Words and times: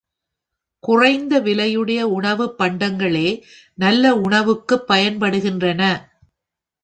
குறைந்த 0.83 1.41
விலையுடைய 1.41 2.01
உணவுப் 2.11 2.55
பண்டங்களே 2.61 3.27
நல்ல 3.77 4.13
உணவுக்குப் 4.15 4.87
பயன்படுகின்றன. 4.87 5.81